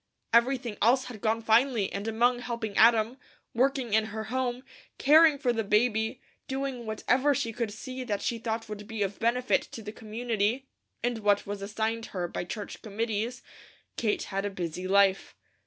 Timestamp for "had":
1.05-1.21, 14.23-14.43